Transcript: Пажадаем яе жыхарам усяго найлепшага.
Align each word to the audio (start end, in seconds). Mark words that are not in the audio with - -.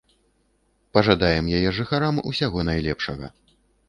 Пажадаем 0.97 1.51
яе 1.57 1.69
жыхарам 1.79 2.15
усяго 2.31 2.65
найлепшага. 2.71 3.31